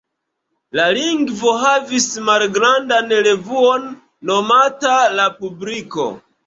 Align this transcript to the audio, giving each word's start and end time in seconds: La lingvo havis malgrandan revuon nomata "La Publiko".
La 0.79 0.85
lingvo 0.97 1.53
havis 1.65 2.09
malgrandan 2.31 3.15
revuon 3.29 3.87
nomata 4.33 5.01
"La 5.21 5.33
Publiko". 5.43 6.15